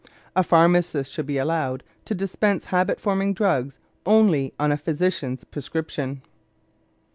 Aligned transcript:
A 0.35 0.41
pharmacist 0.43 1.13
should 1.13 1.27
be 1.27 1.37
allowed 1.37 1.83
to 2.05 2.15
dispense 2.15 2.65
habit 2.73 2.99
forming 2.99 3.35
drugs 3.35 3.77
only 4.03 4.51
on 4.59 4.71
a 4.71 4.75
physician's 4.77 5.43
prescription. 5.43 6.23